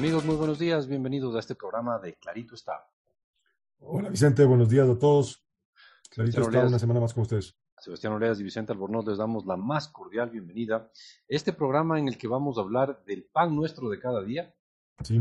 [0.00, 0.88] Amigos, muy buenos días.
[0.88, 2.88] Bienvenidos a este programa de Clarito está.
[3.80, 5.44] Hola Vicente, buenos días a todos.
[6.08, 7.54] Clarito está una semana más con ustedes.
[7.76, 10.90] Sebastián Oleas y Vicente Albornoz les damos la más cordial bienvenida.
[11.28, 14.54] Este programa en el que vamos a hablar del pan nuestro de cada día.
[15.04, 15.20] Sí.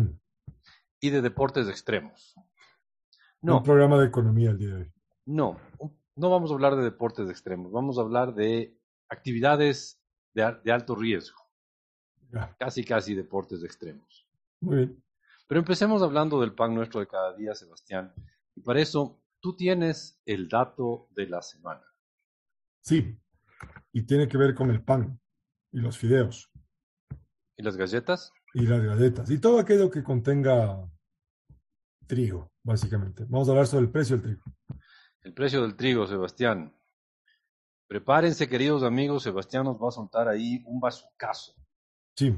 [1.02, 2.36] Y de deportes extremos.
[3.42, 3.58] No.
[3.58, 4.94] Un programa de economía el día de hoy.
[5.26, 5.58] No,
[6.16, 7.74] no vamos a hablar de deportes extremos.
[7.74, 10.02] Vamos a hablar de actividades
[10.34, 11.42] de, alto riesgo.
[12.58, 14.29] Casi, casi deportes extremos.
[14.62, 15.04] Muy bien.
[15.48, 18.14] Pero empecemos hablando del pan nuestro de cada día, Sebastián.
[18.56, 21.84] Y para eso, tú tienes el dato de la semana.
[22.82, 23.20] Sí,
[23.92, 25.20] y tiene que ver con el pan
[25.72, 26.52] y los fideos.
[27.58, 28.32] ¿Y las galletas?
[28.54, 29.30] Y las galletas.
[29.30, 30.90] Y todo aquello que contenga
[32.08, 33.26] trigo, básicamente.
[33.28, 34.44] Vamos a hablar sobre el precio del trigo.
[35.22, 36.76] El precio del trigo, Sebastián.
[37.88, 41.56] Prepárense, queridos amigos, Sebastián nos va a soltar ahí un bazucazo.
[42.16, 42.36] Sí.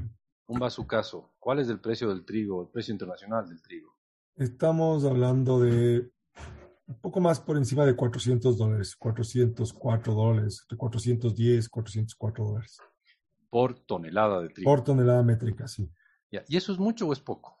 [0.52, 1.32] Un bazucazo.
[1.38, 3.96] ¿Cuál es el precio del trigo, el precio internacional del trigo?
[4.36, 6.10] Estamos hablando de
[6.86, 12.78] un poco más por encima de 400 dólares, 404 dólares, de 410, 404 dólares.
[13.48, 14.70] Por tonelada de trigo.
[14.70, 15.90] Por tonelada métrica, sí.
[16.30, 17.58] ¿Y eso es mucho o es poco?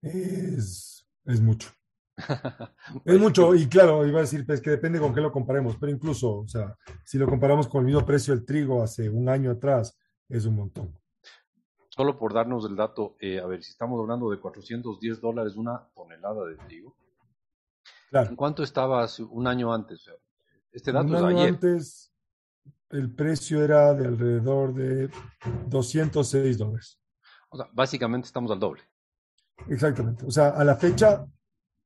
[0.00, 1.70] Es, es mucho.
[3.04, 5.90] es mucho, y claro, iba a decir pues, que depende con qué lo comparemos, pero
[5.90, 9.50] incluso, o sea, si lo comparamos con el mismo precio del trigo hace un año
[9.50, 10.96] atrás, es un montón.
[11.96, 15.88] Solo por darnos el dato, eh, a ver, si estamos hablando de 410 dólares una
[15.94, 16.94] tonelada de trigo,
[18.10, 18.28] claro.
[18.28, 20.10] ¿en cuánto estaba hace un año antes?
[20.72, 22.12] Este dato un año antes,
[22.90, 25.10] el precio era de alrededor de
[25.68, 27.00] 206 dólares.
[27.48, 28.82] O sea, básicamente estamos al doble.
[29.68, 30.26] Exactamente.
[30.26, 31.26] O sea, a la fecha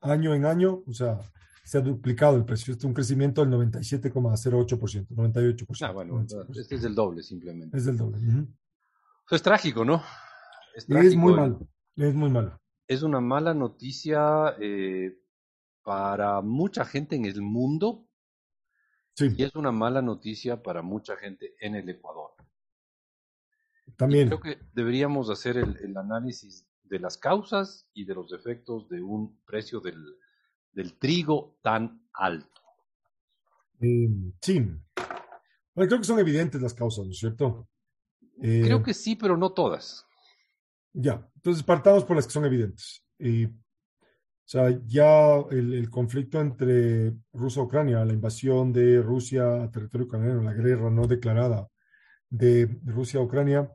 [0.01, 1.21] año en año, o sea,
[1.63, 2.73] se ha duplicado el precio.
[2.73, 5.87] Este es un crecimiento del 97,08%, 98%.
[5.87, 7.77] Ah, bueno, este es el doble simplemente.
[7.77, 8.19] Es el doble.
[9.35, 10.03] Es trágico, ¿no?
[10.75, 12.61] Es, es muy malo, es muy malo.
[12.87, 15.17] Es una mala noticia eh,
[15.83, 18.09] para mucha gente en el mundo
[19.15, 19.29] sí.
[19.37, 22.31] y es una mala noticia para mucha gente en el Ecuador.
[23.97, 24.29] También.
[24.29, 29.01] creo que deberíamos hacer el, el análisis de las causas y de los efectos de
[29.03, 30.03] un precio del,
[30.73, 32.61] del trigo tan alto.
[33.79, 34.67] Mm, sí.
[35.75, 37.70] creo que son evidentes las causas, ¿no es cierto?
[38.43, 40.07] Eh, creo que sí, pero no todas.
[40.93, 43.05] Ya, entonces partamos por las que son evidentes.
[43.19, 43.49] o
[44.45, 50.07] sea, ya el, el conflicto entre Rusia y Ucrania, la invasión de Rusia a territorio
[50.07, 51.69] ucraniano, la guerra no declarada
[52.29, 53.71] de Rusia a Ucrania,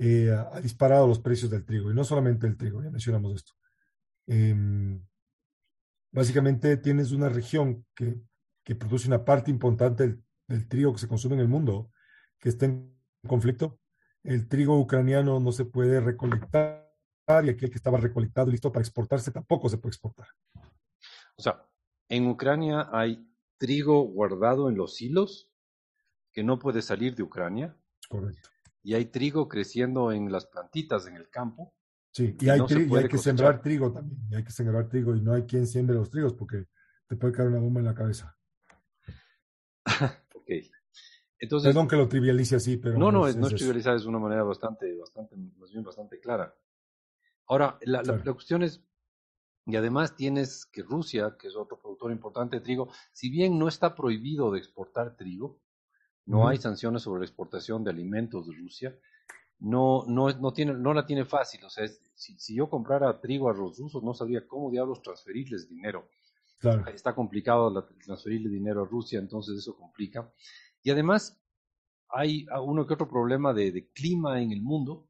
[0.00, 3.52] eh, ha disparado los precios del trigo, y no solamente el trigo, ya mencionamos esto.
[4.26, 5.04] Em,
[6.12, 8.16] básicamente tienes una región que,
[8.62, 11.90] que produce una parte importante del, trigo que se consume en el mundo,
[12.38, 13.80] que está en conflicto.
[14.28, 16.86] El trigo ucraniano no se puede recolectar
[17.28, 20.28] y aquel que estaba recolectado y listo para exportarse tampoco se puede exportar.
[21.36, 21.66] O sea,
[22.08, 23.26] en Ucrania hay
[23.58, 25.50] trigo guardado en los hilos
[26.32, 27.76] que no puede salir de Ucrania.
[28.08, 28.48] Correcto
[28.82, 31.74] y hay trigo creciendo en las plantitas en el campo.
[32.10, 35.34] Sí, y hay, hay que sembrar trigo también, y hay que sembrar trigo y no
[35.34, 36.64] hay quien siembre los trigos porque
[37.06, 38.34] te puede caer una bomba en la cabeza.
[40.34, 40.50] ok.
[41.40, 42.98] Entonces, Perdón que lo trivialice así, pero...
[42.98, 46.54] No, no, es, no es trivializar, es una manera bastante, bastante, más bien bastante clara.
[47.46, 48.82] Ahora, la, la, la cuestión es,
[49.66, 53.68] y además tienes que Rusia, que es otro productor importante de trigo, si bien no
[53.68, 55.60] está prohibido de exportar trigo,
[56.26, 58.98] no hay sanciones sobre la exportación de alimentos de Rusia,
[59.60, 61.64] no, no, no, tiene, no la tiene fácil.
[61.64, 65.68] O sea, si, si, yo comprara trigo a los rusos, no sabría cómo diablos transferirles
[65.68, 66.08] dinero.
[66.58, 66.86] Claro.
[66.88, 70.30] Está complicado transferirle dinero a Rusia, entonces eso complica.
[70.82, 71.40] Y además,
[72.08, 75.08] hay uno que otro problema de, de clima en el mundo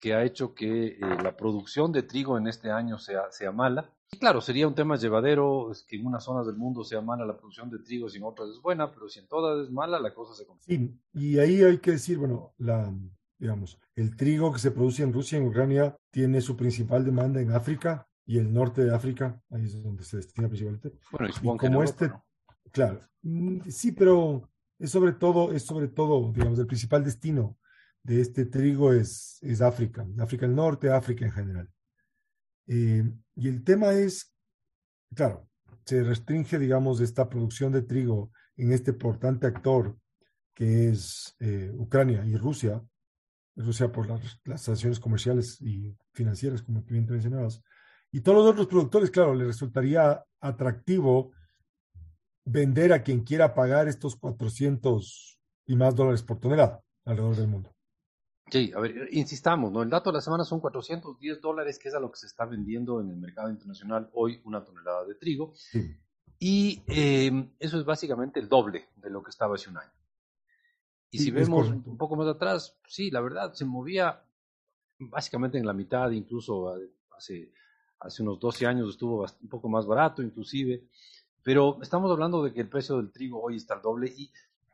[0.00, 3.92] que ha hecho que eh, la producción de trigo en este año sea, sea mala
[4.18, 7.36] Claro, sería un tema llevadero es que en unas zonas del mundo sea mala la
[7.36, 10.14] producción de trigo, si en otras es buena, pero si en todas es mala, la
[10.14, 10.82] cosa se complica.
[10.82, 12.92] Sí, y ahí hay que decir, bueno, la,
[13.38, 17.40] digamos, el trigo que se produce en Rusia y en Ucrania tiene su principal demanda
[17.40, 20.98] en África y el norte de África, ahí es donde se destina principalmente.
[21.12, 22.10] Bueno, y, como este,
[22.72, 27.58] claro, mm, sí, pero es sobre todo, es sobre todo, digamos, el principal destino
[28.02, 31.68] de este trigo es, es África, África del Norte, África en general.
[32.66, 33.04] Eh,
[33.34, 34.32] y el tema es,
[35.14, 35.48] claro,
[35.84, 39.96] se restringe, digamos, esta producción de trigo en este importante actor
[40.54, 42.82] que es eh, Ucrania y Rusia,
[43.54, 47.62] Rusia por las, las, sanciones comerciales y financieras, como bien mencionabas,
[48.10, 51.32] y todos los otros productores, claro, le resultaría atractivo
[52.48, 57.74] vender a quien quiera pagar estos 400 y más dólares por tonelada alrededor del mundo.
[58.50, 59.82] Sí, a ver, insistamos, ¿no?
[59.82, 62.46] El dato de la semana son 410 dólares, que es a lo que se está
[62.46, 65.52] vendiendo en el mercado internacional hoy una tonelada de trigo.
[66.38, 69.92] Y eh, eso es básicamente el doble de lo que estaba hace un año.
[71.10, 74.22] Y si vemos un poco más atrás, sí, la verdad, se movía
[74.98, 76.74] básicamente en la mitad, incluso
[77.16, 77.52] hace,
[78.00, 80.84] hace unos 12 años estuvo un poco más barato, inclusive.
[81.48, 84.30] Pero estamos hablando de que el precio del trigo hoy está al doble y,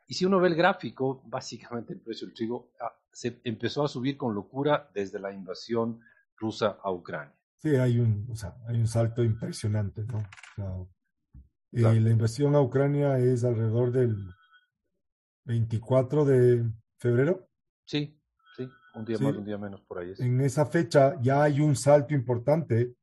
[0.08, 3.88] y si uno ve el gráfico, básicamente el precio del trigo ah, se empezó a
[3.88, 6.00] subir con locura desde la invasión
[6.36, 7.32] rusa a Ucrania.
[7.58, 10.90] Sí, hay un, o sea, hay un salto impresionante, ¿no?
[11.70, 14.34] Eh, la invasión a Ucrania es alrededor del
[15.44, 17.48] 24 de febrero.
[17.84, 18.20] Sí,
[18.56, 20.12] sí, un día más, un día menos por ahí.
[20.18, 22.96] En esa fecha ya hay un salto importante.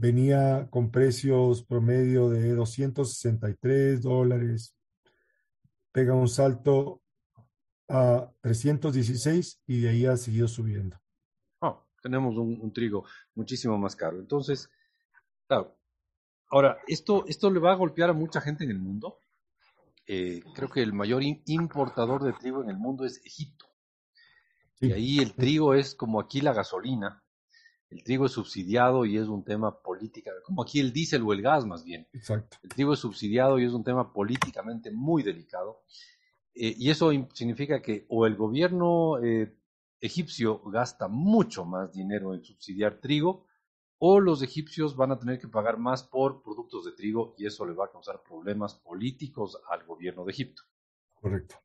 [0.00, 4.74] Venía con precios promedio de 263 dólares.
[5.90, 7.02] Pega un salto
[7.88, 10.96] a 316 y de ahí ha seguido subiendo.
[11.60, 13.04] Oh, tenemos un, trigo
[13.34, 14.20] muchísimo más caro.
[14.20, 14.70] Entonces,
[15.48, 15.76] claro.
[16.50, 19.18] Ahora, esto, esto le va a golpear a mucha gente en el mundo
[20.10, 23.66] eh, creo que el mayor importador de trigo en el mundo es Egipto.
[24.80, 27.22] Y ahí el trigo es como aquí la gasolina.
[27.90, 31.40] El trigo es subsidiado y es un tema político, como aquí el diésel o el
[31.40, 32.06] gas más bien.
[32.12, 32.58] Exacto.
[32.62, 35.82] El trigo es subsidiado y es un tema políticamente muy delicado.
[36.54, 39.56] Eh, y eso significa que o el gobierno eh,
[40.00, 43.46] egipcio gasta mucho más dinero en subsidiar trigo,
[43.98, 47.66] o los egipcios van a tener que pagar más por productos de trigo y eso
[47.66, 50.62] le va a causar problemas políticos al gobierno de Egipto.
[51.14, 51.56] Correcto.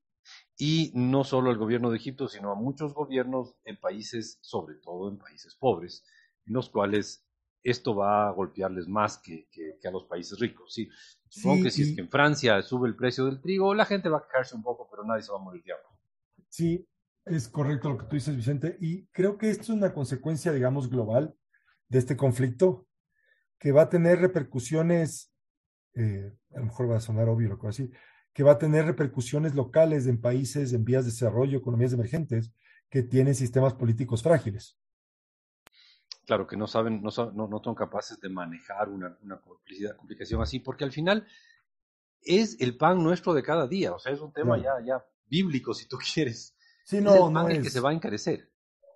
[0.57, 5.09] Y no solo al gobierno de Egipto, sino a muchos gobiernos en países, sobre todo
[5.09, 6.05] en países pobres,
[6.45, 7.25] en los cuales
[7.63, 9.47] esto va a golpearles más que,
[9.83, 10.73] a los países ricos.
[10.73, 10.89] Sí,
[11.29, 14.17] supongo que si es que en Francia sube el precio del trigo, la gente va
[14.19, 15.87] a quejarse un poco, pero nadie se va a morir de hambre.
[16.49, 16.87] Sí,
[17.25, 18.77] es correcto lo que tú dices, Vicente.
[18.81, 21.35] Y creo que esto es una consecuencia, digamos, global
[21.87, 22.87] de este conflicto
[23.57, 25.33] que va a tener repercusiones,
[25.95, 27.91] eh, a lo mejor va a sonar obvio lo que voy a decir,
[28.33, 32.51] que va a tener repercusiones locales en países en vías de desarrollo, economías emergentes,
[32.89, 34.77] que tienen sistemas políticos frágiles.
[36.25, 39.41] Claro, que no saben, no, no, son capaces de manejar una, una
[39.97, 41.27] complicación así, porque al final
[42.21, 45.73] es el pan nuestro de cada día, o sea, es un tema ya, ya bíblico,
[45.73, 46.55] si tú quieres.
[46.85, 47.59] Sí, no, es no es...
[47.59, 48.49] que se va a encarecer.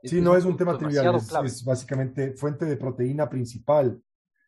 [0.04, 4.02] Sí, no es un tema trivial, es, básicamente fuente de proteína principal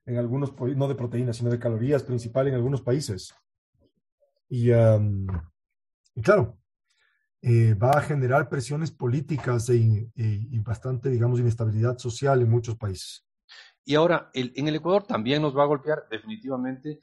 [0.06, 3.34] en algunos, no de proteína, sino de calorías principal en algunos países.
[4.50, 4.72] Y,
[6.22, 6.58] claro,
[7.42, 13.26] eh, va a generar presiones políticas e, y bastante, digamos, inestabilidad social en muchos países.
[13.86, 17.00] Y ahora, en el Ecuador también nos va a golpear definitivamente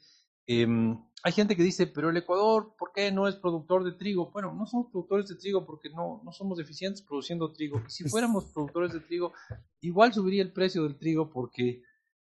[0.47, 4.31] Em, hay gente que dice, pero el Ecuador, ¿por qué no es productor de trigo?
[4.31, 7.83] Bueno, no somos productores de trigo porque no, no somos eficientes produciendo trigo.
[7.89, 9.33] si fuéramos productores de trigo,
[9.81, 11.83] igual subiría el precio del trigo porque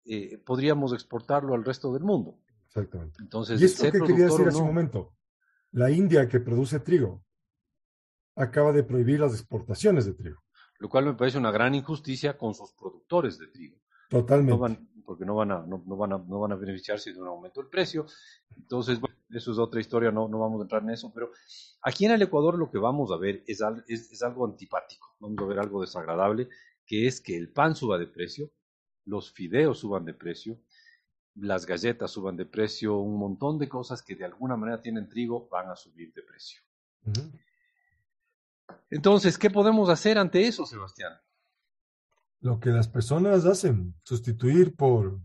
[0.07, 2.39] eh, podríamos exportarlo al resto del mundo.
[2.79, 3.19] Exactamente.
[3.21, 5.15] Entonces, y esto que quería decir hace un momento,
[5.73, 7.25] la India que produce trigo
[8.37, 10.43] acaba de prohibir las exportaciones de trigo.
[10.79, 13.79] Lo cual me parece una gran injusticia con sus productores de trigo.
[14.09, 17.63] Totalmente porque no van a, no, van a, no van a beneficiarse de un aumento
[17.63, 18.05] del precio.
[18.55, 21.31] Entonces, bueno, eso es otra historia, no, no vamos a entrar en eso, pero
[21.81, 25.47] aquí en el Ecuador lo que vamos a ver es, es, algo antipático, vamos a
[25.47, 26.51] ver algo desagradable,
[26.85, 28.51] que es que el pan suba de precio,
[29.07, 30.61] los fideos suban de precio,
[31.41, 35.49] las galletas suban de precio, un montón de cosas que de alguna manera tienen trigo
[35.49, 36.61] van a subir de precio.
[38.91, 41.13] Entonces, ¿qué podemos hacer ante eso, Sebastián?
[42.41, 45.21] lo que las personas hacen, sustituir por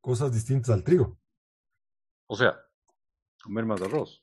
[0.00, 1.18] cosas distintas al trigo.
[2.26, 2.56] O sea,
[3.42, 4.22] comer más arroz.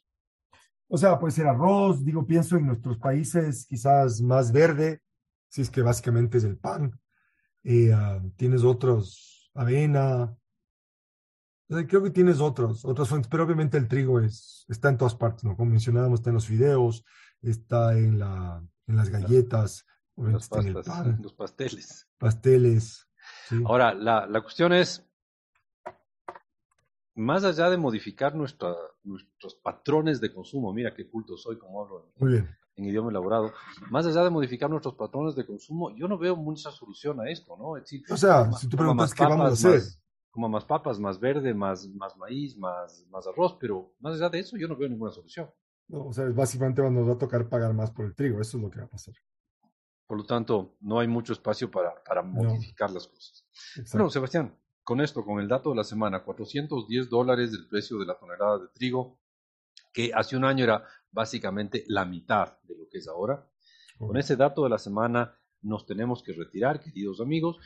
[0.87, 5.01] O sea, puede ser arroz, digo, pienso en nuestros países quizás más verde,
[5.49, 6.99] si es que básicamente es el pan.
[7.63, 10.35] Eh, ah, tienes otros, avena.
[11.88, 15.44] Creo que tienes otros, otras fuentes, pero obviamente el trigo es, está en todas partes,
[15.44, 15.56] ¿no?
[15.56, 17.03] Como mencionábamos, está en los fideos,
[17.42, 20.50] está en, la, en las galletas, los,
[21.22, 22.08] los pasteles.
[22.18, 23.08] Pasteles.
[23.65, 25.06] Ahora, la, la, cuestión es,
[27.15, 32.12] más allá de modificar nuestra, nuestros patrones de consumo, mira qué culto soy como hablo
[32.75, 33.53] en, idioma elaborado,
[33.92, 37.56] más allá de modificar nuestros patrones de consumo, yo no veo mucha solución a esto,
[37.56, 37.77] ¿no?
[37.77, 39.82] Es decir, o sea, si tú preguntas qué vamos a hacer.
[40.33, 44.39] Como más papas, más verde, más, más maíz, más, más arroz, pero más allá de
[44.39, 45.47] eso yo no veo ninguna solución.
[45.87, 48.63] No, o sea, básicamente nos va a tocar pagar más por el trigo, eso es
[48.63, 49.13] lo que va a pasar.
[50.07, 53.45] Por lo tanto, no hay mucho espacio para, para modificar las cosas.
[53.91, 58.07] Bueno, Sebastián, con esto, con el dato de la semana, 410 dólares del precio de
[58.07, 59.19] la tonelada de trigo,
[59.93, 63.47] que hace un año era básicamente la mitad de lo que es ahora.
[63.99, 67.57] Con ese dato de la semana, nos tenemos que retirar, queridos amigos.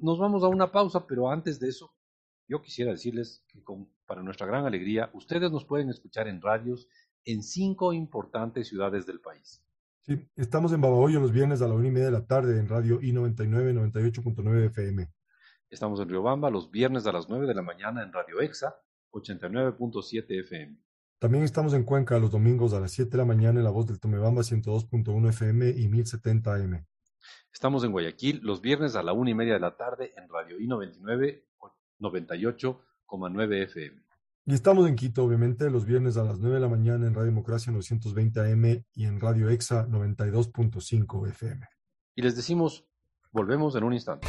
[0.00, 1.92] Nos vamos a una pausa, pero antes de eso,
[2.48, 3.62] yo quisiera decirles que
[4.06, 6.88] para nuestra gran alegría, ustedes nos pueden escuchar en radios
[7.24, 9.62] en cinco importantes ciudades del país.
[10.02, 12.68] Sí, estamos en Babahoyo los viernes a la una y media de la tarde en
[12.68, 15.08] radio I99 98.9 FM.
[15.68, 18.76] Estamos en Riobamba los viernes a las 9 de la mañana en Radio EXA
[19.10, 20.78] 89.7 FM.
[21.18, 23.86] También estamos en Cuenca los domingos a las 7 de la mañana en La Voz
[23.86, 26.86] del Tomebamba 102.1 FM y 1070 AM.
[27.52, 30.58] Estamos en Guayaquil los viernes a la una y media de la tarde en Radio
[30.58, 31.42] I99
[32.00, 34.02] 98,9 FM.
[34.48, 37.26] Y estamos en Quito, obviamente, los viernes a las 9 de la mañana en Radio
[37.26, 41.66] Democracia 920 AM y en Radio EXA 92.5 FM.
[42.14, 42.84] Y les decimos,
[43.32, 44.28] volvemos en un instante.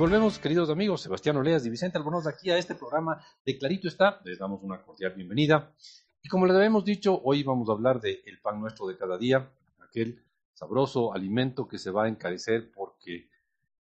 [0.00, 4.18] Volvemos, queridos amigos, Sebastián Oleas y Vicente Albornoz, aquí a este programa de Clarito está.
[4.24, 5.74] Les damos una cordial bienvenida.
[6.22, 9.18] Y como les habíamos dicho, hoy vamos a hablar del el pan nuestro de cada
[9.18, 13.28] día, aquel sabroso alimento que se va a encarecer porque,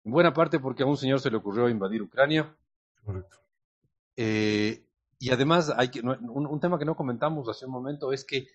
[0.03, 2.57] en buena parte porque a un señor se le ocurrió invadir Ucrania.
[3.05, 3.37] Correcto.
[4.17, 4.85] Eh,
[5.21, 8.49] y además, hay que, un, tema que no comentamos hace un momento es que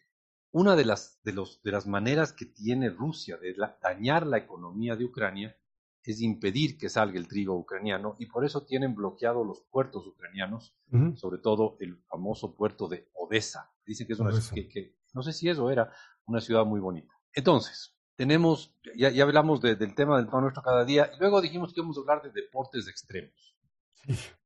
[0.52, 4.98] una de las, de los, de las maneras que tiene Rusia de dañar la economía
[4.98, 5.56] de Ucrania
[6.12, 10.76] es impedir que salga el trigo ucraniano y por eso tienen bloqueados los puertos ucranianos,
[11.16, 13.72] sobre todo el famoso puerto de Odessa.
[13.86, 15.92] Dicen que es una ciudad que, no sé si eso era
[16.26, 17.14] una ciudad muy bonita.
[17.34, 21.74] Entonces, tenemos, ya, ya hablamos del tema del pan nuestro cada día y luego dijimos
[21.74, 23.58] que íbamos a hablar de deportes extremos.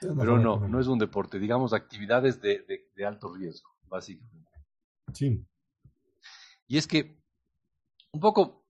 [0.00, 4.50] Pero no, no es un deporte, digamos actividades de, de alto riesgo, básicamente.
[5.12, 5.46] Sí.
[6.66, 7.20] Y es que
[8.12, 8.66] un poco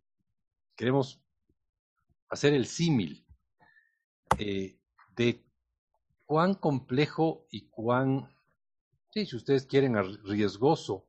[0.77, 1.23] queremos
[2.31, 3.27] hacer el símil
[4.39, 4.79] eh,
[5.17, 5.45] de
[6.25, 8.35] cuán complejo y cuán,
[9.13, 11.07] si ustedes quieren, riesgoso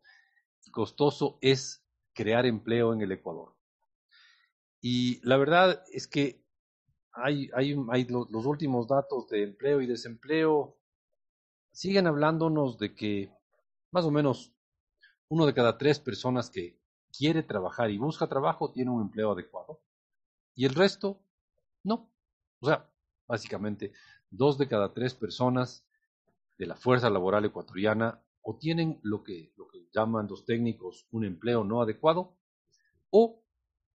[0.72, 3.56] costoso es crear empleo en el Ecuador.
[4.82, 6.44] Y la verdad es que
[7.14, 10.78] hay, hay los últimos datos de empleo y desempleo
[11.72, 13.32] siguen hablándonos de que
[13.92, 14.54] más o menos
[15.30, 16.80] uno de cada tres personas que
[17.16, 19.82] quiere trabajar y busca trabajo tiene un empleo adecuado.
[20.56, 21.20] Y el resto,
[21.84, 22.10] no.
[22.60, 22.90] O sea,
[23.28, 23.94] básicamente,
[24.30, 25.86] dos de cada tres personas
[26.58, 31.26] de la fuerza laboral ecuatoriana o tienen lo que, lo que llaman los técnicos un
[31.26, 32.38] empleo no adecuado
[33.10, 33.44] o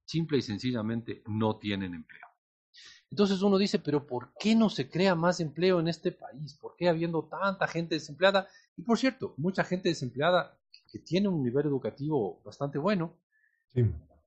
[0.04, 2.26] simple y sencillamente no tienen empleo.
[3.10, 6.54] Entonces uno dice, pero ¿por qué no se crea más empleo en este país?
[6.54, 8.48] ¿Por qué habiendo tanta gente desempleada?
[8.76, 10.58] Y por cierto, mucha gente desempleada
[10.90, 13.14] que tiene un nivel educativo bastante bueno.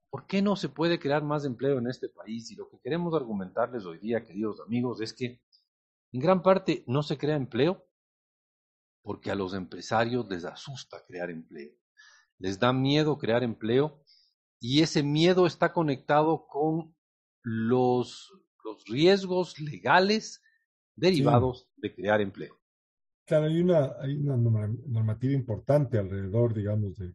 [0.09, 2.49] ¿Por qué no se puede crear más empleo en este país?
[2.51, 5.41] Y lo que queremos argumentarles hoy día, queridos amigos, es que
[6.11, 7.85] en gran parte no se crea empleo
[9.03, 11.73] porque a los empresarios les asusta crear empleo.
[12.39, 14.03] Les da miedo crear empleo
[14.59, 16.95] y ese miedo está conectado con
[17.43, 20.41] los, los riesgos legales
[20.95, 22.59] derivados de crear empleo.
[23.25, 27.13] Claro, hay una, hay una normativa importante alrededor, digamos, de,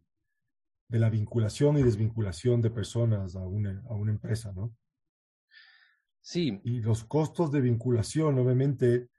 [0.87, 4.75] de la vinculación y desvinculación de personas a una, a una empresa, ¿no?
[6.21, 6.59] Sí.
[6.63, 9.09] Y los costos de vinculación, obviamente,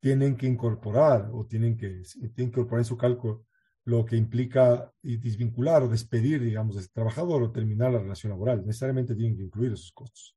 [0.00, 3.46] tienen que incorporar o tienen que, tienen que incorporar en su cálculo
[3.84, 8.64] lo que implica desvincular o despedir, digamos, a ese trabajador o terminar la relación laboral.
[8.66, 10.36] Necesariamente tienen que incluir esos costos.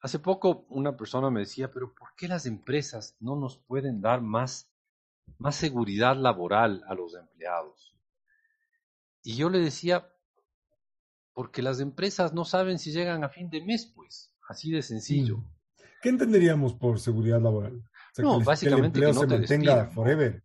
[0.00, 4.22] Hace poco una persona me decía, pero ¿por qué las empresas no nos pueden dar
[4.22, 4.70] más,
[5.36, 7.91] más seguridad laboral a los empleados?
[9.22, 10.12] Y yo le decía,
[11.32, 15.44] porque las empresas no saben si llegan a fin de mes, pues, así de sencillo.
[16.02, 17.82] ¿Qué entenderíamos por seguridad laboral?
[18.18, 20.44] no, básicamente que, no se te mantenga forever.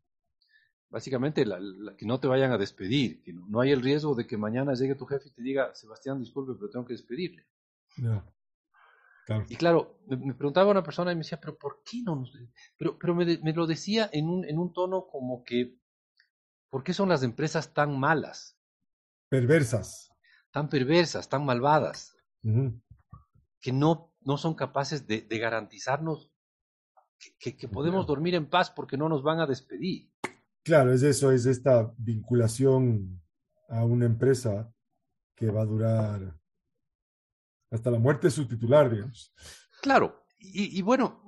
[0.89, 1.43] Básicamente
[1.97, 4.95] que no te vayan a despedir, que no, hay el riesgo de que mañana llegue
[4.95, 7.45] tu jefe y te diga, Sebastián, disculpe, pero tengo que despedirle.
[7.95, 8.23] Claro.
[9.49, 12.31] Y claro, me, preguntaba una persona y me decía, pero ¿por qué no nos...
[12.77, 15.77] Pero, pero me, me lo decía en un, en un tono como que,
[16.69, 18.56] ¿por qué son las empresas tan malas?
[19.29, 20.11] Perversas.
[20.51, 22.15] Tan perversas, tan malvadas,
[23.59, 26.31] que no, no son capaces de, garantizarnos
[27.39, 30.11] que, que, podemos dormir en paz porque no nos van a despedir.
[30.63, 33.21] Claro, es eso, es esta vinculación
[33.69, 34.73] a una empresa
[35.35, 36.39] que va a durar
[37.71, 39.33] hasta la muerte de su titular, digamos.
[39.81, 41.27] Claro, y, y bueno,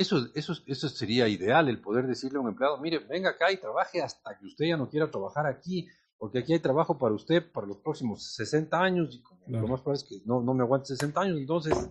[0.00, 3.58] eso, eso, eso sería ideal, el poder decirle a un empleado, mire, venga acá y
[3.58, 5.88] trabaje hasta que usted ya no quiera trabajar aquí,
[6.20, 10.02] porque aquí hay trabajo para usted para los próximos 60 años y Lo más probable
[10.02, 11.88] es que no, no me aguante 60 años, entonces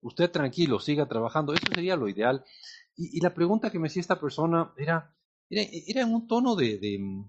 [0.00, 1.54] usted tranquilo, siga trabajando.
[1.54, 2.44] Eso sería lo ideal.
[2.96, 5.16] Y, la pregunta que me hacía esta persona era,
[5.48, 7.24] era, en un tono de, de,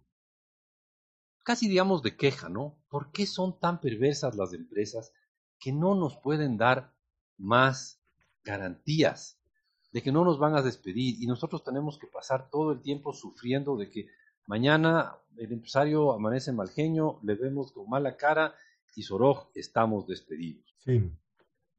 [1.43, 2.79] casi digamos de queja, ¿no?
[2.89, 5.13] ¿Por qué son tan perversas las empresas
[5.59, 6.95] que no nos pueden dar
[7.37, 8.01] más
[8.43, 9.39] garantías
[9.91, 13.13] de que no nos van a despedir y nosotros tenemos que pasar todo el tiempo
[13.13, 14.07] sufriendo de que
[14.45, 18.55] mañana el empresario amanece mal genio, le vemos con mala cara
[18.95, 20.75] y Soroj estamos despedidos.
[20.79, 21.11] Sí.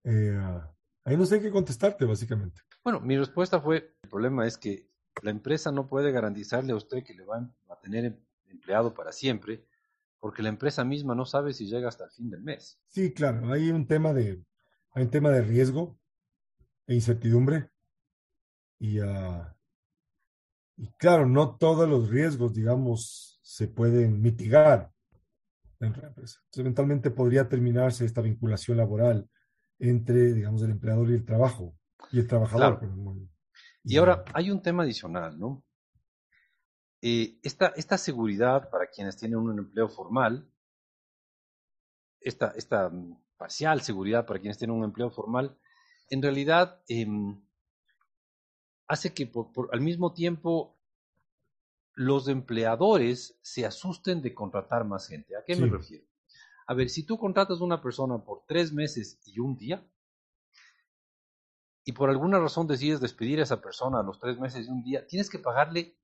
[0.04, 0.60] Eh,
[1.04, 2.60] ahí no sé qué contestarte, básicamente.
[2.82, 4.90] Bueno, mi respuesta fue, el problema es que
[5.22, 8.16] la empresa no puede garantizarle a usted que le va a tener em,
[8.46, 9.64] empleado para siempre,
[10.18, 12.78] porque la empresa misma no sabe si llega hasta el fin del mes.
[12.88, 14.44] Sí, claro, hay un tema de,
[14.90, 15.98] hay un tema de riesgo
[16.86, 17.70] e incertidumbre.
[18.78, 19.53] Y, uh,
[20.76, 24.90] y claro, no todos los riesgos, digamos, se pueden mitigar
[25.80, 26.38] en la empresa.
[26.38, 29.28] Entonces, eventualmente podría terminarse esta vinculación laboral
[29.78, 31.76] entre, digamos, el empleador y el trabajo,
[32.10, 32.80] y el trabajador.
[33.82, 35.62] y ahora hay un tema adicional, ¿no?
[37.02, 40.50] Eh, esta, esta seguridad para quienes tienen un empleo formal,
[42.18, 45.58] esta, esta mm, parcial seguridad para quienes tienen un empleo formal,
[46.08, 47.43] en realidad em,
[48.86, 49.30] hace que
[49.72, 50.76] al mismo tiempo
[51.94, 55.36] los empleadores se asusten de contratar más gente.
[55.36, 56.04] ¿A qué me refiero?
[56.66, 59.86] A ver, si tú contratas a una persona por tres meses y un día,
[61.84, 64.82] y por alguna razón decides despedir a esa persona a los tres meses y un
[64.82, 65.96] día, tienes que pagarle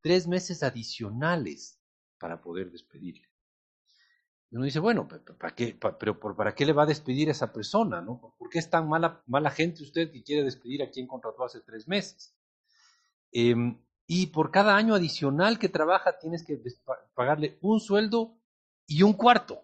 [0.00, 1.78] tres meses adicionales
[2.18, 3.28] para poder despedirle.
[4.50, 7.52] Y uno dice, bueno, ¿para qué, pero ¿para qué le va a despedir a esa
[7.52, 8.00] persona?
[8.00, 8.34] ¿no?
[8.38, 11.60] ¿Por qué es tan mala, mala gente usted que quiere despedir a quien contrató hace
[11.60, 12.36] tres meses?
[13.32, 16.62] Em, y por cada año adicional que trabaja tienes que
[17.14, 18.38] pagarle un sueldo
[18.86, 19.62] y un cuarto.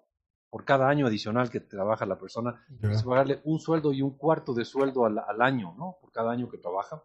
[0.50, 4.18] Por cada año adicional que trabaja la persona, tienes que pagarle un sueldo y un
[4.18, 5.96] cuarto de sueldo al, al año, ¿no?
[6.00, 7.02] Por cada año que trabaja.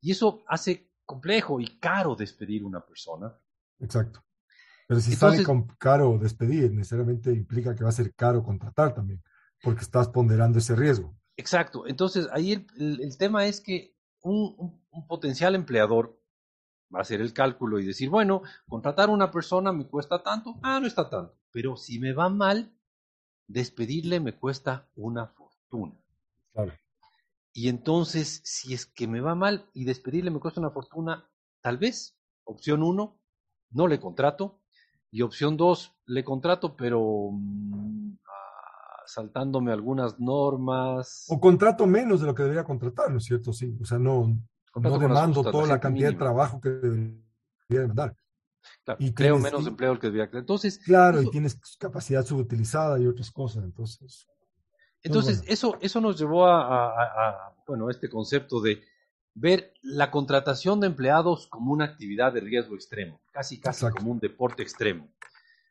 [0.00, 3.38] Y eso hace complejo y caro despedir a una persona.
[3.78, 4.24] Exacto.
[4.88, 5.44] Pero si sale
[5.76, 9.22] caro despedir, necesariamente implica que va a ser caro contratar también,
[9.62, 11.14] porque estás ponderando ese riesgo.
[11.36, 11.86] Exacto.
[11.86, 16.18] Entonces, ahí el, tema es que un, potencial empleador
[16.92, 20.58] va a hacer el cálculo y decir, bueno, contratar a una persona me cuesta tanto,
[20.62, 21.38] ah, no está tanto.
[21.52, 22.72] Pero si me va mal,
[23.46, 25.94] despedirle me cuesta una fortuna.
[26.54, 26.72] Claro.
[27.52, 31.28] Y entonces, si es que me va mal y despedirle me cuesta una fortuna,
[31.60, 33.20] tal vez, opción uno,
[33.70, 34.62] no le contrato,
[35.10, 41.24] y opción dos, le contrato, pero mm, ah, saltándome algunas normas.
[41.28, 43.52] O contrato menos de lo que debería contratar, ¿no es cierto?
[43.52, 44.36] Sí, o sea, no,
[44.74, 47.20] no demando toda la, cantidad de trabajo que debería
[47.68, 48.16] demandar.
[48.84, 50.42] Claro, y creo menos empleo que debería crear.
[50.42, 54.28] Entonces, claro, y tienes capacidad subutilizada y otras cosas, entonces.
[55.02, 58.82] Entonces, eso, eso nos llevó a, a, bueno, este concepto de
[59.34, 64.18] ver la contratación de empleados como una actividad de riesgo extremo, casi casi como un
[64.18, 65.08] deporte extremo.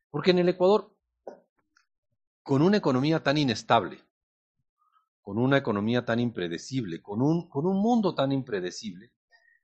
[0.09, 0.95] Porque en el Ecuador,
[2.43, 3.99] con una economía tan inestable,
[5.21, 9.11] con una economía tan impredecible, con un, con un mundo tan impredecible,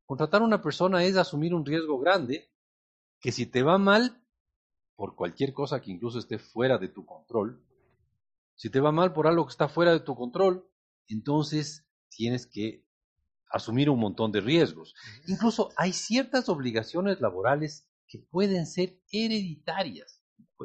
[0.05, 2.51] contratar a una persona es asumir un riesgo grande
[3.21, 4.21] que si te va mal,
[4.95, 7.63] por cualquier cosa que incluso esté fuera de tu control,
[8.55, 10.69] si te va mal por algo que está fuera de tu control,
[11.07, 12.85] entonces tienes que
[13.53, 14.95] asumir un montón de riesgos.
[15.27, 20.21] Incluso hay ciertas obligaciones laborales que pueden ser hereditarias.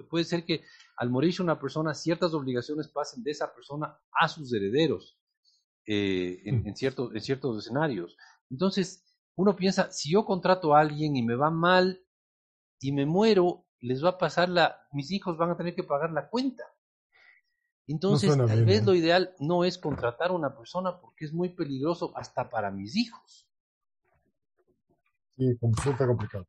[0.09, 0.64] puede ser que
[0.96, 5.18] al morirse una persona, ciertas obligaciones pasen de esa persona a sus herederos
[5.87, 8.16] eh, en, en, ciertos, en ciertos escenarios.
[8.51, 9.05] Entonces,
[9.37, 12.03] uno piensa, si yo contrato a alguien y me va mal
[12.81, 16.11] y me muero, les va a pasar la, mis hijos van a tener que pagar
[16.11, 16.64] la cuenta.
[17.88, 22.12] Entonces, tal vez lo ideal no es contratar a una persona porque es muy peligroso
[22.14, 23.48] hasta para mis hijos.
[25.37, 26.46] Sí, resulta complicado.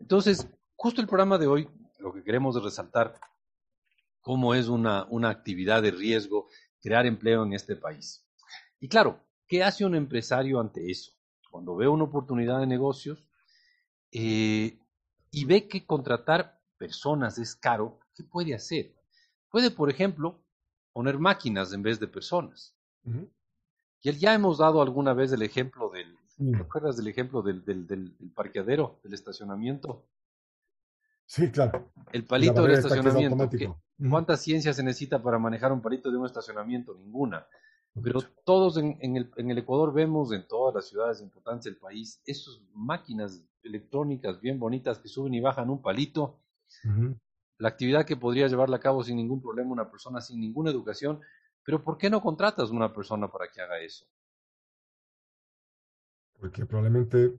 [0.00, 1.68] Entonces, justo el programa de hoy,
[2.00, 3.14] lo que queremos es resaltar
[4.20, 6.48] cómo es una, una actividad de riesgo
[6.80, 8.26] crear empleo en este país.
[8.80, 11.12] Y claro, ¿qué hace un empresario ante eso?
[11.50, 13.28] Cuando ve una oportunidad de negocios
[14.10, 14.80] eh,
[15.30, 18.92] y ve que contratar personas es caro, ¿qué puede hacer?
[19.52, 20.42] Puede, por ejemplo,
[20.94, 22.74] poner máquinas en vez de personas.
[24.00, 27.86] Y ya hemos dado alguna vez el ejemplo del, ¿te acuerdas del ejemplo del, del,
[27.86, 30.06] del, parqueadero, del estacionamiento?
[31.26, 31.92] Sí, claro.
[32.12, 33.78] El palito del estacionamiento.
[34.10, 36.94] ¿Cuánta ciencia se necesita para manejar un palito de un estacionamiento?
[36.94, 37.46] Ninguna.
[38.02, 41.76] Pero todos en, en, el, en, el, Ecuador vemos en todas las ciudades importantes del
[41.76, 46.40] país esas máquinas electrónicas bien bonitas que suben y bajan un palito
[47.62, 51.20] la actividad que podría llevarla a cabo sin ningún problema una persona sin ninguna educación,
[51.62, 54.04] pero ¿por qué no contratas a una persona para que haga eso?
[56.40, 57.38] Porque probablemente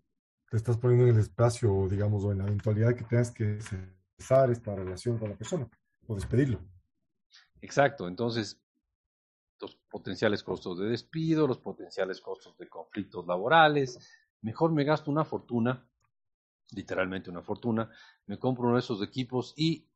[0.50, 3.60] te estás poniendo en el espacio, digamos, o en la eventualidad que tengas que
[4.18, 5.70] cesar esta relación con la persona
[6.08, 6.62] o despedirlo.
[7.60, 8.64] Exacto, entonces
[9.60, 14.00] los potenciales costos de despido, los potenciales costos de conflictos laborales,
[14.40, 15.86] mejor me gasto una fortuna,
[16.72, 17.92] literalmente una fortuna,
[18.26, 19.90] me compro uno de esos equipos y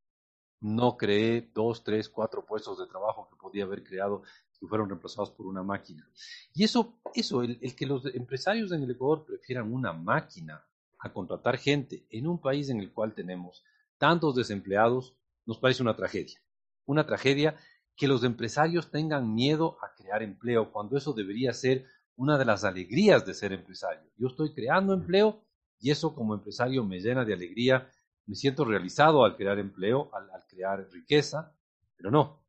[0.59, 4.23] no creé dos, tres, cuatro puestos de trabajo que podía haber creado
[4.59, 6.09] que fueron reemplazados por una máquina.
[6.53, 10.65] Y eso, eso el, el, que los empresarios en el Ecuador prefieran una máquina
[10.99, 13.63] a contratar gente en un país en el cual tenemos
[13.97, 15.15] tantos desempleados,
[15.45, 16.39] nos parece una tragedia.
[16.85, 17.55] Una tragedia
[17.95, 22.63] que los empresarios tengan miedo a crear empleo, cuando eso debería ser una de las
[22.63, 24.09] alegrías de ser empresario.
[24.17, 25.43] Yo estoy creando empleo
[25.79, 27.89] y eso como empresario me llena de alegría,
[28.27, 31.53] me siento realizado al crear empleo, al, al crear riqueza,
[31.95, 32.43] pero no,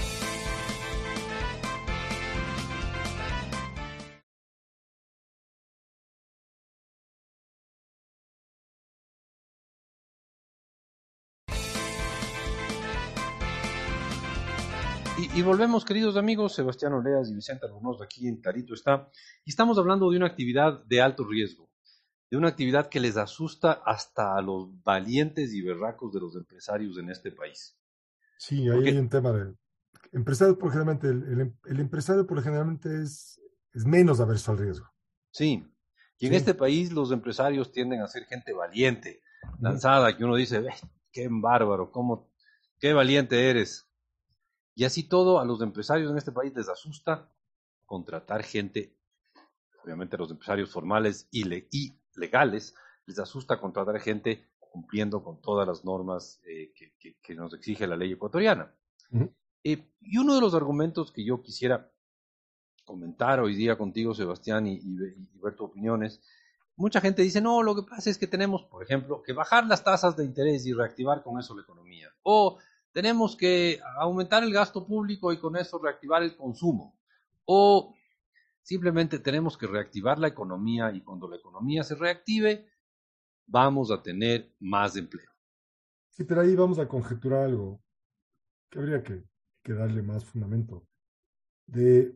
[15.36, 19.10] Y, volvemos, queridos amigos, Sebastián Oleas y Vicente Albornoz, aquí en Clarito está.
[19.44, 21.72] Y estamos hablando de una actividad de alto riesgo,
[22.30, 27.00] de una actividad que les asusta hasta a los valientes y berracos de los empresarios
[27.00, 27.76] en este país.
[28.38, 29.56] Sí, ahí hay un tema de...
[30.12, 33.42] Empresario, por generalmente, el, el, empresario, por generalmente, es,
[33.74, 34.86] es menos averso al riesgo.
[35.32, 35.66] Sí,
[36.20, 39.24] y en este país los empresarios tienden a ser gente valiente,
[39.60, 40.64] lanzada, que uno dice,
[41.12, 42.32] qué bárbaro, cómo,
[42.80, 43.90] qué valiente eres.
[44.76, 47.30] Y así todo, a los empresarios en este país les asusta
[47.86, 48.96] contratar gente,
[49.84, 51.44] obviamente a los empresarios formales y,
[52.16, 52.74] legales,
[53.06, 56.74] les asusta contratar gente cumpliendo con todas las normas eh,
[57.22, 58.74] que, nos exige la ley ecuatoriana.
[59.64, 61.92] Eh, y uno de los argumentos que yo quisiera
[62.84, 64.96] comentar hoy día contigo, Sebastián, y, y,
[65.42, 66.22] ver tu opinión es,
[66.76, 69.84] mucha gente dice, no, lo que pasa es que tenemos, por ejemplo, que bajar las
[69.84, 72.10] tasas de interés y reactivar con eso la economía.
[72.24, 72.58] O
[72.94, 76.96] tenemos que aumentar el gasto público y con eso reactivar el consumo.
[77.46, 77.96] O
[78.62, 82.70] simplemente tenemos que reactivar la economía y cuando la economía se reactive,
[83.48, 85.30] vamos a tener más empleo.
[86.10, 87.82] Sí, pero ahí vamos a conjeturar algo
[88.70, 89.24] que habría que,
[89.66, 90.86] darle más fundamento.
[91.66, 92.16] De,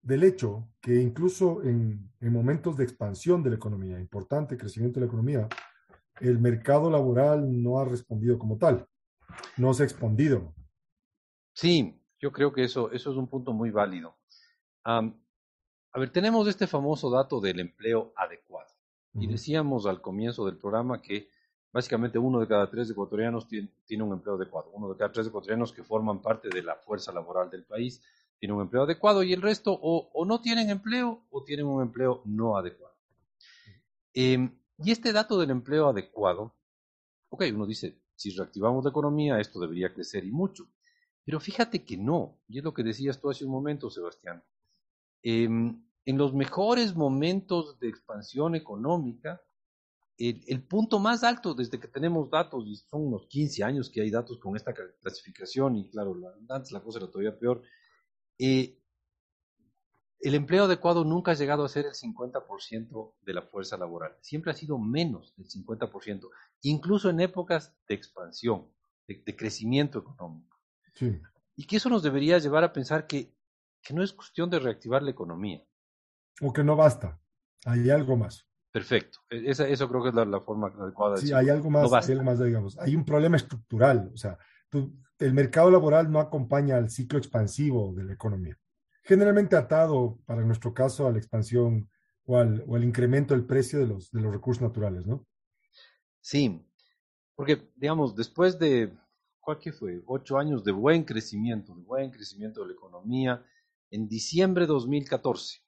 [0.00, 5.06] del hecho que incluso en, en momentos de expansión de la economía, importante crecimiento de
[5.06, 5.48] la economía,
[6.20, 8.88] el mercado laboral no ha respondido como tal
[9.56, 10.54] no se ha expandido.
[11.52, 14.16] Sí, yo creo que eso, eso es un punto muy válido.
[14.84, 15.02] a
[15.94, 18.70] ver, tenemos este famoso dato del empleo adecuado.
[19.14, 21.28] Y decíamos al comienzo del programa que
[21.72, 24.70] básicamente uno de cada tres ecuatorianos tiene, tiene, un empleo adecuado.
[24.72, 28.00] Uno de cada tres ecuatorianos que forman parte de la fuerza laboral del país
[28.38, 31.82] tiene un empleo adecuado y el resto o, o no tienen empleo o tienen un
[31.82, 32.94] empleo no adecuado.
[34.14, 36.54] Eh, y este dato del empleo adecuado,
[37.30, 40.68] ok, uno dice, si reactivamos la economía, esto debería crecer y mucho.
[41.24, 44.42] Pero fíjate que no, y es lo que decías tú hace un momento, Sebastián.
[45.22, 49.40] Em, en los mejores momentos de expansión económica,
[50.16, 54.10] el, punto más alto desde que tenemos datos, y son unos 15 años que hay
[54.10, 56.16] datos con esta clasificación, y claro,
[56.48, 57.62] antes la cosa era todavía peor,
[58.36, 58.77] eh,
[60.20, 64.50] el empleo adecuado nunca ha llegado a ser el 50% de la fuerza laboral, siempre
[64.50, 66.28] ha sido menos del 50%,
[66.62, 68.66] incluso en épocas de expansión,
[69.06, 70.58] de, crecimiento económico.
[71.54, 73.32] Y que eso nos debería llevar a pensar que,
[73.82, 75.64] que no es cuestión de reactivar la economía.
[76.40, 77.20] O que no basta,
[77.64, 78.46] hay algo más.
[78.72, 81.14] Perfecto, e, esa, eso creo que es la, forma adecuada.
[81.14, 82.78] De sí, hay algo más, hay algo más, digamos.
[82.78, 84.36] Hay un problema estructural, o sea,
[85.18, 88.58] el mercado laboral no acompaña al ciclo expansivo de la economía
[89.08, 91.88] generalmente atado, para nuestro caso, a la expansión
[92.26, 95.26] o al, o al incremento del precio de los, de los recursos naturales, ¿no?
[96.20, 96.62] Sí,
[97.34, 98.92] porque, digamos, después de,
[99.40, 100.02] ¿cuál que fue?
[100.04, 103.42] Ocho años de buen crecimiento, de buen crecimiento de la economía,
[103.90, 105.62] en diciembre de 2014,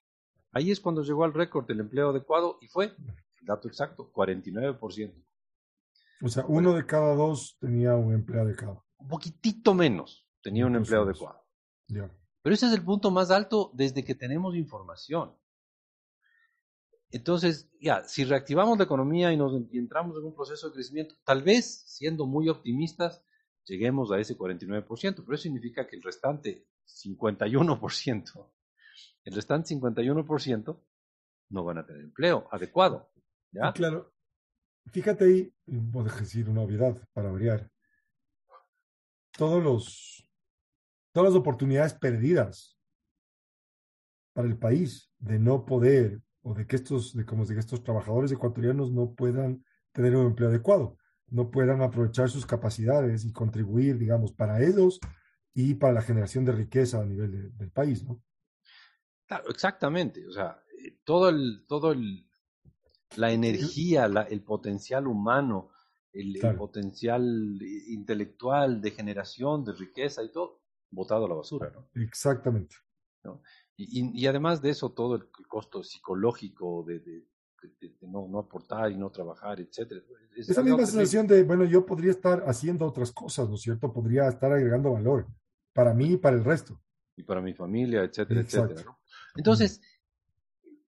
[0.51, 2.93] ahí es cuando llegó al récord del empleo adecuado y fue,
[3.39, 5.25] el dato exacto, 49%.
[6.21, 8.85] O sea, uno de cada dos tenía un empleo adecuado.
[8.99, 11.43] Un poquitito menos tenía un empleo adecuado.
[12.41, 15.35] Pero ese es el punto más alto desde que tenemos información.
[17.11, 21.43] Entonces, ya, si reactivamos la economía y nos entramos en un proceso de crecimiento, tal
[21.43, 23.21] vez, siendo muy optimistas,
[23.65, 28.51] lleguemos a ese 49%, pero eso significa que el restante 51%,
[29.25, 30.81] el restante 51%
[31.49, 33.11] no van a tener empleo adecuado.
[33.73, 34.13] claro,
[34.91, 37.69] fíjate ahí, voy a decir una obviedad para variar.
[39.37, 40.30] Todos los,
[41.11, 42.77] todas las oportunidades perdidas
[44.33, 47.83] para el país de no poder o de que estos, de como de que estos
[47.83, 50.97] trabajadores ecuatorianos no puedan tener un empleo adecuado,
[51.27, 54.99] no puedan aprovechar sus capacidades y contribuir, digamos, para ellos
[55.53, 58.21] y para la generación de riqueza a nivel del país, ¿no?
[59.27, 60.27] Claro, exactamente.
[60.27, 62.27] O sea, eh, todo el, todo el,
[63.15, 65.69] la energía, la, el potencial humano,
[66.13, 67.23] el, potencial
[67.87, 70.60] intelectual de generación de riqueza y todo,
[70.91, 71.89] botado a la basura, ¿no?
[72.01, 72.75] Exactamente.
[73.23, 73.41] ¿No?
[73.77, 77.25] Y, además de eso, todo el, costo psicológico de, de,
[78.01, 80.01] no, no, aportar y no trabajar, etcétera.
[80.35, 83.91] Esa misma sensación de, bueno, yo podría estar haciendo otras cosas, ¿no es cierto?
[83.91, 85.27] Podría estar agregando valor
[85.73, 86.79] para mí y para el resto.
[87.15, 88.97] Y para mi familia, etcétera, etcétera.
[89.35, 89.81] Entonces,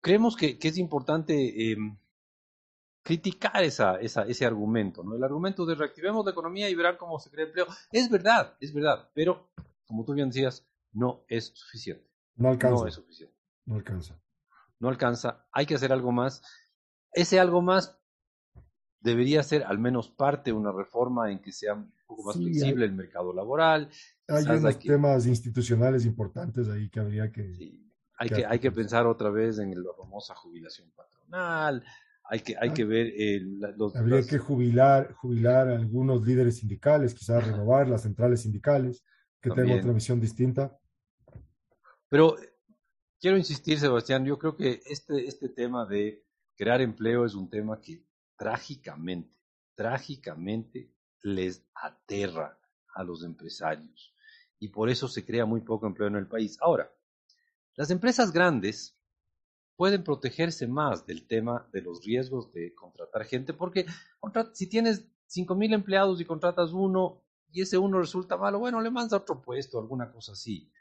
[0.02, 1.98] creemos que, que, es importante em,
[3.04, 5.16] criticar esa, esa, ese argumento, ¿no?
[5.16, 7.68] El argumento de reactivemos la economía y verán cómo se crea empleo.
[7.92, 9.50] Es verdad, es verdad, pero,
[9.94, 12.10] como tú bien decías, no es suficiente.
[12.36, 12.82] No alcanza.
[12.82, 13.36] No es suficiente.
[13.66, 14.20] No alcanza.
[14.80, 15.46] No alcanza.
[15.52, 16.42] Hay que hacer algo más.
[17.12, 17.96] Ese algo más
[19.02, 22.86] debería ser al menos parte de una reforma en que sea un poco más flexible
[22.86, 23.88] el mercado laboral.
[24.28, 27.54] Hay unos temas institucionales importantes ahí que habría que...
[27.54, 27.80] Sí.
[28.18, 31.84] Hay que, hay que pensar otra vez en la famosa jubilación patronal,
[32.24, 32.74] hay que, hay ah.
[32.74, 33.14] que ver
[33.78, 33.96] los...
[33.96, 39.04] Habría que jubilar, jubilar a algunos líderes sindicales, quizás renovar las centrales sindicales,
[39.44, 40.80] que tengan otra visión distinta.
[42.08, 42.38] Pero
[43.20, 46.26] quiero insistir, Sebastián, yo creo que este, este tema de
[46.56, 48.06] crear empleo es un tema que
[48.38, 49.38] trágicamente,
[49.76, 52.58] trágicamente les aterra
[52.96, 54.16] a los empresarios
[54.60, 56.58] y por eso se crea muy poco empleo en el país.
[56.62, 56.90] Ahora,
[57.76, 58.98] las empresas grandes
[59.76, 63.86] pueden protegerse más del tema de los riesgos de contratar gente porque
[64.54, 67.23] si tienes 5.000 empleados y contratas uno
[67.54, 70.72] y ese uno resulta malo, bueno, le mandas otro puesto, alguna cosa así.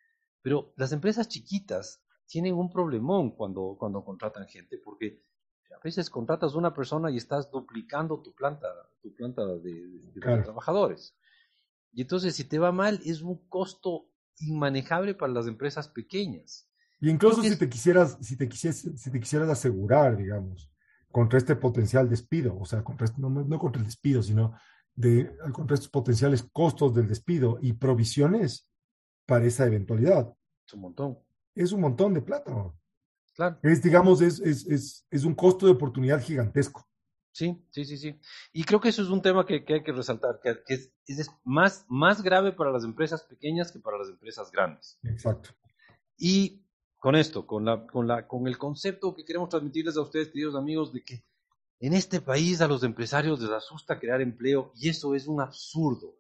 [0.41, 5.23] Pero las empresas chiquitas tienen un problemón cuando, cuando contratan gente, porque
[5.71, 8.69] a veces contratas una persona y estás duplicando tu planta,
[9.03, 11.15] tu planta de, trabajadores.
[11.93, 14.09] Y entonces, si te va mal, es un costo
[14.39, 16.71] inmanejable para las empresas pequeñas.
[17.01, 20.73] Y incluso si te quisieras, si te quisieras, si te quisieras asegurar, digamos,
[21.11, 24.55] contra este potencial despido, o sea, contra este, no, no, contra el despido, sino
[24.95, 28.69] de, contra estos potenciales costos del despido y provisiones,
[29.27, 30.35] para esa eventualidad.
[30.67, 31.19] Es un montón.
[31.55, 32.73] Es un montón de plata.
[33.35, 33.59] Claro.
[33.63, 36.87] Es, digamos, es, es, es, es un costo de oportunidad gigantesco.
[37.31, 38.21] Sí, sí, sí, sí.
[38.53, 40.93] Y creo que eso es un tema que, que hay que resaltar, que, que es,
[41.07, 44.99] es, más, más grave para las empresas pequeñas que para las empresas grandes.
[45.03, 45.51] Exacto.
[46.19, 46.67] Y
[46.99, 50.55] con esto, con, la, con, la, con el concepto que queremos transmitirles a ustedes, queridos
[50.55, 51.25] amigos, de que
[51.83, 56.16] en este país a los empresarios les asusta crear empleo y eso es un absurdo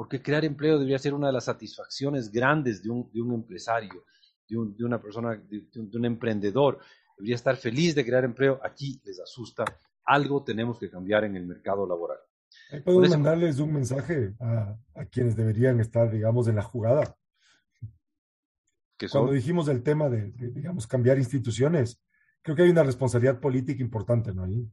[0.00, 4.04] porque crear empleo debería ser una de las satisfacciones grandes de un, de un empresario,
[4.48, 6.78] de, de, una persona, de, un, emprendedor.
[7.18, 8.58] Debería estar feliz de crear empleo.
[8.64, 9.62] Aquí les asusta.
[10.06, 12.16] Algo tenemos que cambiar en el mercado laboral.
[12.82, 17.14] Puedo mandarles un mensaje a, a, quienes deberían estar, digamos, en la jugada.
[19.12, 22.00] Cuando dijimos el tema de, digamos, cambiar instituciones,
[22.40, 24.44] creo que hay una responsabilidad política importante, ¿no?
[24.44, 24.66] Ahí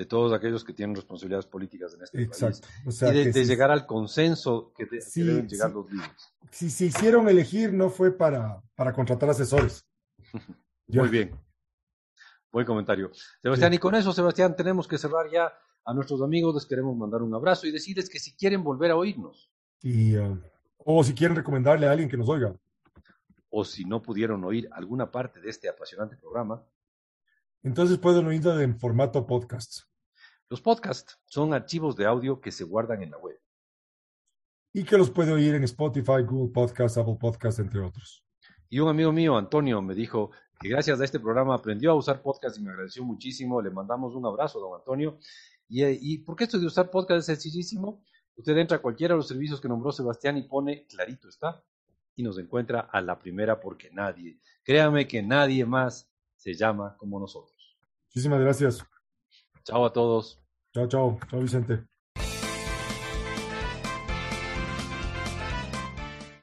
[0.00, 2.66] de todos aquellos que tienen responsabilidades políticas en este Exacto.
[2.86, 3.02] país.
[3.02, 6.32] y de, llegar al consenso que, deben llegar los líderes.
[6.50, 9.84] Si se hicieron elegir, no fue para, para contratar asesores.
[10.86, 11.38] Muy bien.
[12.50, 13.10] Buen comentario.
[13.42, 15.52] Sebastián, y con eso, Sebastián, tenemos que cerrar ya
[15.84, 16.54] a nuestros amigos.
[16.54, 19.50] Les queremos mandar un abrazo y decirles que si quieren volver a oírnos.
[19.82, 20.40] Y, uh,
[20.78, 22.54] o si quieren recomendarle a alguien que nos oiga.
[23.50, 26.64] O si no pudieron oír alguna parte de este apasionante programa.
[27.62, 29.89] Entonces pueden oírlo en formato podcast.
[30.50, 33.40] Los podcasts son archivos de audio que se guardan en la web.
[34.72, 38.24] Y que los puede oír en Spotify, Google Podcasts, Apple Podcasts, entre otros.
[38.68, 42.20] Y un amigo mío, Antonio, me dijo que gracias a este programa aprendió a usar
[42.20, 43.62] podcast y me agradeció muchísimo.
[43.62, 45.18] Le mandamos un abrazo, don Antonio.
[45.68, 48.02] ¿Y, y por qué esto de usar podcast es sencillísimo?
[48.34, 51.62] Usted entra a cualquiera de los servicios que nombró Sebastián y pone clarito está
[52.16, 57.20] y nos encuentra a la primera porque nadie, créame que nadie más se llama como
[57.20, 57.78] nosotros.
[58.08, 58.84] Muchísimas gracias.
[59.64, 60.38] Chao a todos.
[60.74, 61.18] Chao, chao.
[61.30, 61.89] Chao, Vicente.